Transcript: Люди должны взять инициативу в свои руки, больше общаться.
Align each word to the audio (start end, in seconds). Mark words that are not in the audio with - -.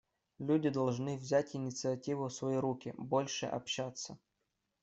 Люди 0.39 0.69
должны 0.69 1.15
взять 1.15 1.55
инициативу 1.55 2.27
в 2.27 2.33
свои 2.33 2.55
руки, 2.57 2.95
больше 2.97 3.45
общаться. 3.45 4.17